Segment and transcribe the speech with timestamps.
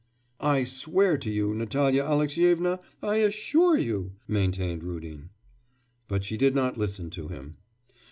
[0.39, 5.29] 'I swear to you, Natalya Alexyevna I assure you,' maintained Rudin.
[6.07, 7.57] But she did not listen to him.